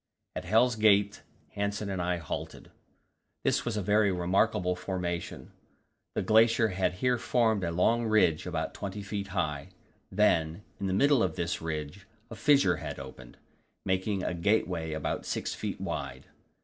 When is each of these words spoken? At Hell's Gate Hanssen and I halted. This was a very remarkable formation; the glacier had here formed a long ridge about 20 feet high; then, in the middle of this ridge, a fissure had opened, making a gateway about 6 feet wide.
At 0.35 0.45
Hell's 0.45 0.75
Gate 0.75 1.21
Hanssen 1.55 1.87
and 1.87 2.01
I 2.01 2.17
halted. 2.17 2.71
This 3.43 3.65
was 3.65 3.77
a 3.77 3.83
very 3.83 4.11
remarkable 4.11 4.75
formation; 4.75 5.51
the 6.15 6.23
glacier 6.23 6.69
had 6.69 6.93
here 6.93 7.19
formed 7.19 7.63
a 7.63 7.69
long 7.71 8.07
ridge 8.07 8.47
about 8.47 8.73
20 8.73 9.03
feet 9.03 9.27
high; 9.27 9.69
then, 10.11 10.63
in 10.79 10.87
the 10.87 10.93
middle 10.93 11.21
of 11.21 11.35
this 11.35 11.61
ridge, 11.61 12.07
a 12.31 12.35
fissure 12.35 12.77
had 12.77 12.97
opened, 12.97 13.37
making 13.85 14.23
a 14.23 14.33
gateway 14.33 14.93
about 14.93 15.23
6 15.27 15.53
feet 15.53 15.79
wide. 15.79 16.25